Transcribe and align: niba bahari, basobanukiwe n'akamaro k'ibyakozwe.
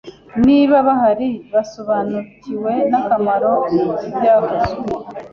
niba 0.45 0.77
bahari, 0.87 1.29
basobanukiwe 1.53 2.73
n'akamaro 2.89 3.53
k'ibyakozwe. 3.97 4.81